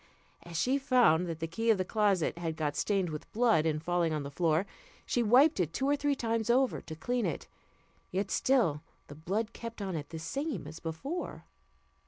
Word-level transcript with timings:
As 0.41 0.59
she 0.59 0.79
found 0.79 1.27
that 1.27 1.41
the 1.41 1.47
key 1.47 1.69
of 1.69 1.77
the 1.77 1.85
closet 1.85 2.39
had 2.39 2.55
got 2.55 2.75
stained 2.75 3.11
with 3.11 3.31
blood 3.31 3.67
in 3.67 3.77
falling 3.77 4.13
on 4.13 4.23
the 4.23 4.31
floor, 4.31 4.65
she 5.05 5.21
wiped 5.21 5.59
it 5.59 5.73
two 5.73 5.87
or 5.87 5.95
three 5.95 6.15
times 6.15 6.49
over 6.49 6.81
to 6.81 6.95
clean 6.95 7.27
it; 7.27 7.47
yet 8.09 8.31
still 8.31 8.81
the 9.09 9.15
blood 9.15 9.53
kept 9.53 9.79
on 9.79 9.95
it 9.95 10.09
the 10.09 10.17
same 10.17 10.65
as 10.65 10.79
before. 10.79 11.45